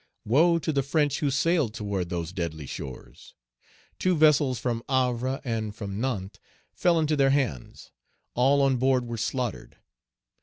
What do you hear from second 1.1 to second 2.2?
who sailed toward